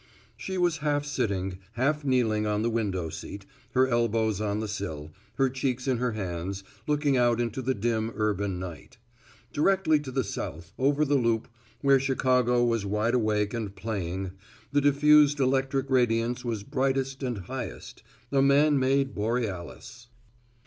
[0.35, 5.11] She was half sitting, half kneeling on the window seat, her elbows on the sill,
[5.35, 8.97] her cheeks in her hands, looking out into the dim urban night.
[9.53, 11.47] Directly to the south, over the loop,
[11.83, 14.31] where Chicago was wide awake and playing,
[14.71, 20.07] the diffused electric radiance was brightest and highest a man made borealis.